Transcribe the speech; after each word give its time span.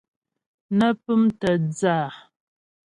Nə́ 0.77 0.91
pʉ́mtə̀ 1.03 1.55
dhə́ 1.77 1.91
a. 2.01 2.07